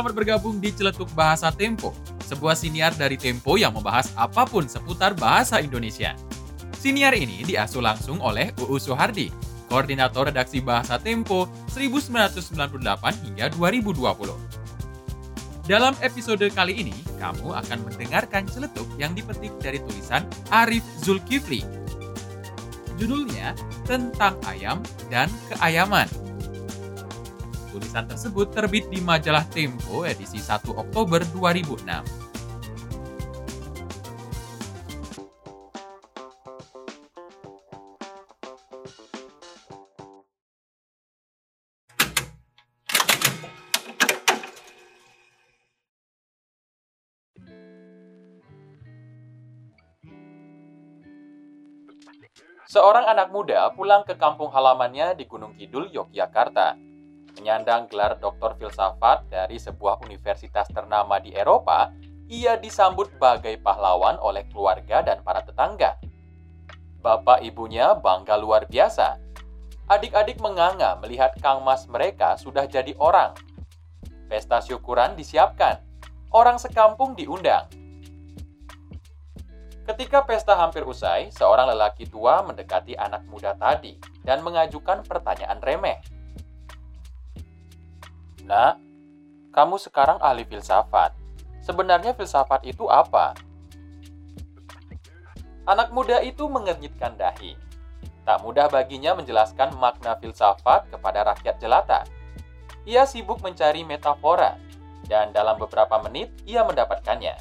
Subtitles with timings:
[0.00, 1.92] selamat bergabung di Celetuk Bahasa Tempo,
[2.24, 6.16] sebuah siniar dari Tempo yang membahas apa pun seputar bahasa Indonesia.
[6.72, 9.28] Siniar ini diasuh langsung oleh UU Soehardi,
[9.68, 12.80] Koordinator Redaksi Bahasa Tempo 1998
[13.28, 15.68] hingga 2020.
[15.68, 21.60] Dalam episode kali ini, kamu akan mendengarkan celetuk yang dipetik dari tulisan Arif Zulkifli.
[22.96, 23.52] Judulnya
[23.84, 24.80] Tentang Ayam
[25.12, 26.29] dan Keayaman.
[27.70, 32.30] Tulisan tersebut terbit di majalah Tempo edisi 1 Oktober 2006.
[52.70, 56.89] Seorang anak muda pulang ke kampung halamannya di Gunung Kidul, Yogyakarta
[57.40, 61.88] Menyandang gelar doktor filsafat dari sebuah universitas ternama di Eropa,
[62.28, 65.96] ia disambut bagai pahlawan oleh keluarga dan para tetangga.
[67.00, 69.16] Bapak ibunya bangga luar biasa.
[69.88, 73.32] Adik-adik menganga melihat Kang Mas mereka sudah jadi orang.
[74.28, 75.80] Pesta syukuran disiapkan.
[76.36, 77.72] Orang sekampung diundang.
[79.88, 83.96] Ketika pesta hampir usai, seorang lelaki tua mendekati anak muda tadi
[84.28, 86.04] dan mengajukan pertanyaan remeh.
[88.46, 88.80] Nak,
[89.50, 91.12] kamu sekarang ahli filsafat.
[91.60, 93.36] Sebenarnya filsafat itu apa?
[95.68, 97.54] Anak muda itu mengernyitkan dahi.
[98.24, 102.06] Tak mudah baginya menjelaskan makna filsafat kepada rakyat jelata.
[102.88, 104.56] Ia sibuk mencari metafora,
[105.10, 107.34] dan dalam beberapa menit ia mendapatkannya.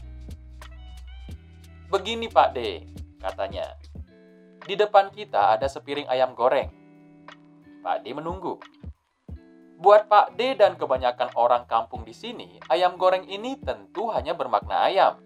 [1.89, 2.85] Begini Pak D,
[3.17, 3.77] katanya.
[4.65, 6.69] Di depan kita ada sepiring ayam goreng.
[7.81, 8.61] Pak D menunggu.
[9.79, 14.83] Buat Pak D dan kebanyakan orang kampung di sini, ayam goreng ini tentu hanya bermakna
[14.83, 15.23] ayam.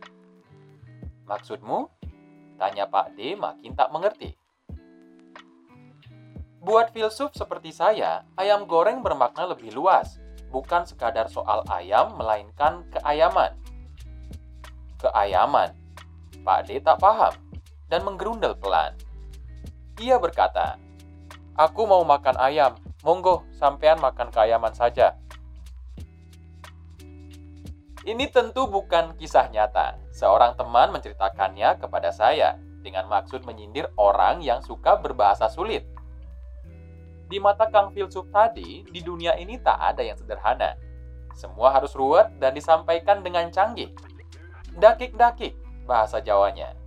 [1.25, 1.89] Maksudmu?
[2.61, 4.37] Tanya Pak D makin tak mengerti.
[6.61, 10.21] Buat filsuf seperti saya, ayam goreng bermakna lebih luas,
[10.53, 13.57] bukan sekadar soal ayam, melainkan keayaman.
[15.01, 15.73] Keayaman.
[16.45, 17.33] Pak D tak paham
[17.89, 18.93] dan menggerundel pelan.
[19.97, 20.77] Ia berkata,
[21.57, 25.19] Aku mau makan ayam, Monggo, sampean makan keayaman saja.
[28.03, 29.99] Ini tentu bukan kisah nyata.
[30.11, 35.87] Seorang teman menceritakannya kepada saya dengan maksud menyindir orang yang suka berbahasa sulit.
[37.27, 40.75] Di mata Kang Filsuf tadi, di dunia ini tak ada yang sederhana.
[41.35, 43.91] Semua harus ruwet dan disampaikan dengan canggih.
[44.79, 45.55] Dakik-dakik
[45.87, 46.82] bahasa Jawanya.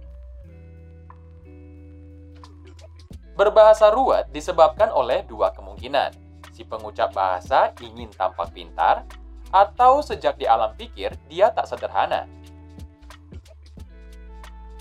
[3.36, 6.08] Berbahasa ruwet disebabkan oleh dua kemungkinan.
[6.56, 9.04] Si pengucap bahasa ingin tampak pintar,
[9.52, 12.24] atau sejak di alam pikir dia tak sederhana.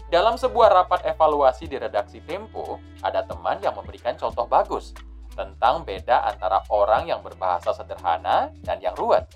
[0.08, 4.96] Dalam sebuah rapat evaluasi di redaksi Tempo, ada teman yang memberikan contoh bagus
[5.36, 9.28] tentang beda antara orang yang berbahasa sederhana dan yang ruwet.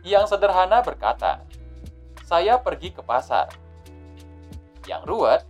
[0.00, 1.44] Yang sederhana berkata,
[2.24, 3.65] "Saya pergi ke pasar
[4.86, 5.42] yang ruwet,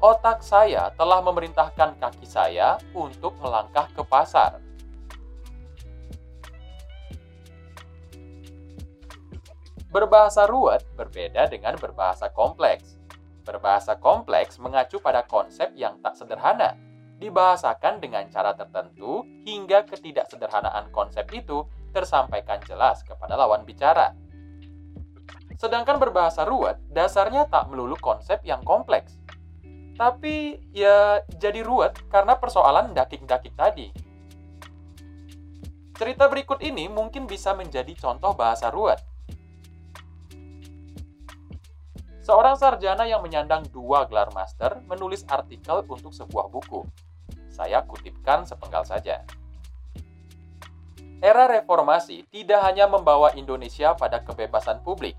[0.00, 4.62] otak saya telah memerintahkan kaki saya untuk melangkah ke pasar.
[9.90, 12.98] Berbahasa ruwet berbeda dengan berbahasa kompleks.
[13.46, 16.74] Berbahasa kompleks mengacu pada konsep yang tak sederhana,
[17.16, 21.64] dibahasakan dengan cara tertentu hingga ketidaksederhanaan konsep itu
[21.96, 24.12] tersampaikan jelas kepada lawan bicara.
[25.56, 29.16] Sedangkan berbahasa ruwet dasarnya tak melulu konsep yang kompleks.
[29.96, 33.88] Tapi ya jadi ruwet karena persoalan dakik-dakik tadi.
[35.96, 39.00] Cerita berikut ini mungkin bisa menjadi contoh bahasa ruwet.
[42.20, 46.84] Seorang sarjana yang menyandang dua gelar master menulis artikel untuk sebuah buku.
[47.48, 49.24] Saya kutipkan sepenggal saja.
[51.24, 55.16] Era reformasi tidak hanya membawa Indonesia pada kebebasan publik,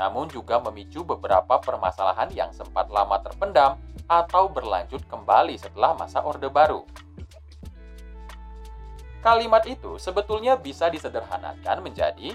[0.00, 3.76] namun juga memicu beberapa permasalahan yang sempat lama terpendam
[4.08, 6.88] atau berlanjut kembali setelah masa Orde Baru.
[9.20, 12.32] Kalimat itu sebetulnya bisa disederhanakan menjadi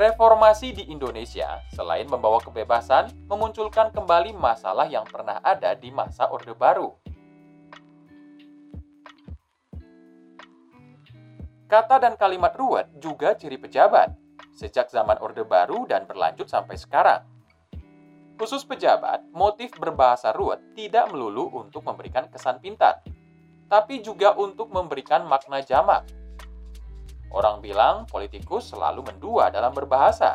[0.00, 6.56] Reformasi di Indonesia, selain membawa kebebasan, memunculkan kembali masalah yang pernah ada di masa Orde
[6.56, 6.96] Baru.
[11.68, 14.16] Kata dan kalimat ruwet juga ciri pejabat,
[14.60, 17.24] sejak zaman Orde Baru dan berlanjut sampai sekarang.
[18.36, 23.00] Khusus pejabat, motif berbahasa ruwet tidak melulu untuk memberikan kesan pintar.
[23.70, 26.02] tapi juga untuk memberikan makna jamak.
[27.30, 30.34] Orang bilang politikus selalu mendua dalam berbahasa.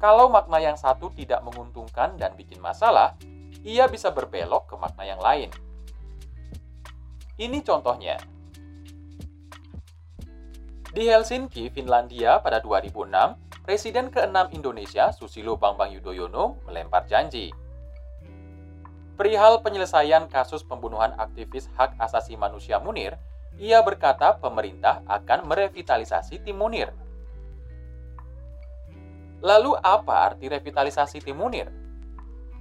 [0.00, 3.12] Kalau makna yang satu tidak menguntungkan dan bikin masalah,
[3.60, 5.52] ia bisa berbelok ke makna yang lain.
[7.36, 8.16] Ini contohnya.
[10.96, 13.36] Di Helsinki, Finlandia pada 2006,
[13.68, 17.52] Presiden ke-6 Indonesia Susilo Bambang Yudhoyono melempar janji.
[19.20, 23.20] Perihal penyelesaian kasus pembunuhan aktivis hak asasi manusia Munir,
[23.60, 26.88] ia berkata pemerintah akan merevitalisasi tim Munir.
[29.44, 31.68] Lalu apa arti revitalisasi tim Munir?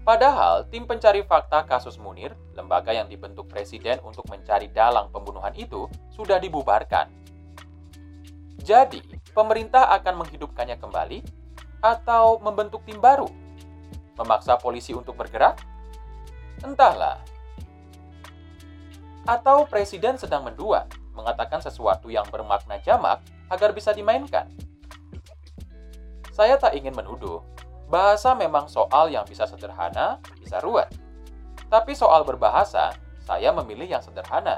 [0.04, 5.88] Padahal tim pencari fakta kasus Munir, lembaga yang dibentuk presiden untuk mencari dalang pembunuhan itu,
[6.12, 7.24] sudah dibubarkan.
[8.66, 8.98] Jadi,
[9.30, 11.22] pemerintah akan menghidupkannya kembali
[11.86, 13.30] atau membentuk tim baru?
[14.18, 15.62] Memaksa polisi untuk bergerak?
[16.66, 17.22] Entahlah.
[19.30, 23.22] Atau presiden sedang mendua, mengatakan sesuatu yang bermakna jamak
[23.54, 24.50] agar bisa dimainkan.
[26.34, 27.46] Saya tak ingin menuduh.
[27.86, 30.90] Bahasa memang soal yang bisa sederhana, bisa ruwet.
[31.70, 32.98] Tapi soal berbahasa,
[33.30, 34.58] saya memilih yang sederhana.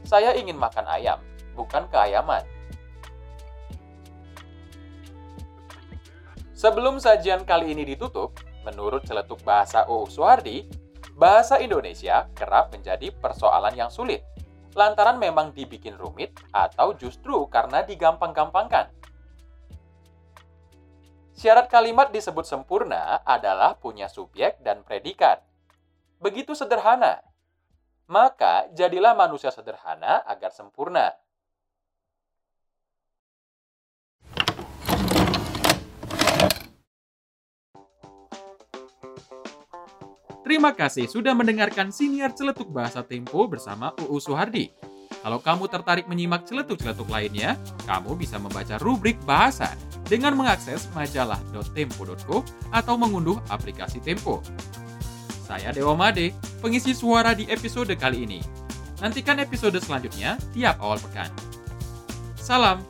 [0.00, 1.20] Saya ingin makan ayam,
[1.52, 2.53] bukan keayaman.
[6.64, 10.64] Sebelum sajian kali ini ditutup, menurut celetuk bahasa UU Suhardi,
[11.12, 14.24] bahasa Indonesia kerap menjadi persoalan yang sulit,
[14.72, 18.88] lantaran memang dibikin rumit atau justru karena digampang-gampangkan.
[21.36, 25.44] Syarat kalimat disebut sempurna adalah punya subjek dan predikat.
[26.16, 27.20] Begitu sederhana.
[28.08, 31.12] Maka jadilah manusia sederhana agar sempurna.
[40.44, 44.68] Terima kasih sudah mendengarkan siniar celetuk bahasa Tempo bersama UU Suhardi.
[45.24, 47.56] Kalau kamu tertarik menyimak celetuk-celetuk lainnya,
[47.88, 49.72] kamu bisa membaca rubrik bahasa
[50.04, 54.44] dengan mengakses majalah.tempo.co atau mengunduh aplikasi Tempo.
[55.48, 58.40] Saya Dewa Made, pengisi suara di episode kali ini.
[59.00, 61.32] Nantikan episode selanjutnya tiap awal pekan.
[62.36, 62.84] Salam